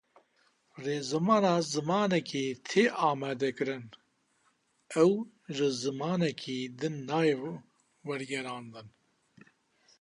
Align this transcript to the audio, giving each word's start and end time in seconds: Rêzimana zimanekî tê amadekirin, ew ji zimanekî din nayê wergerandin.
Rêzimana 0.85 1.51
zimanekî 1.71 2.45
tê 2.67 2.83
amadekirin, 3.09 3.85
ew 5.03 5.13
ji 5.55 5.67
zimanekî 5.81 6.59
din 6.79 6.95
nayê 7.09 7.35
wergerandin. 8.07 8.87